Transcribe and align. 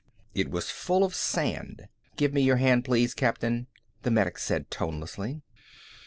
It 0.33 0.49
was 0.49 0.71
full 0.71 1.03
of 1.03 1.13
sand. 1.13 1.87
"Give 2.15 2.33
me 2.33 2.41
your 2.41 2.55
hand, 2.55 2.83
please, 2.85 3.13
Captain," 3.13 3.67
the 4.01 4.09
medic 4.09 4.39
said 4.39 4.71
tonelessly. 4.71 5.43